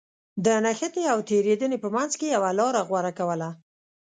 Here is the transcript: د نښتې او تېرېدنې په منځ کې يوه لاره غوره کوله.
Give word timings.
د 0.45 0.47
نښتې 0.65 1.03
او 1.13 1.19
تېرېدنې 1.29 1.77
په 1.83 1.89
منځ 1.95 2.11
کې 2.19 2.27
يوه 2.35 2.51
لاره 2.59 2.81
غوره 2.87 3.11
کوله. 3.19 3.49